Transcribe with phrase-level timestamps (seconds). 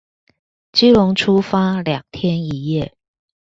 [0.71, 2.97] 基隆出發兩天一夜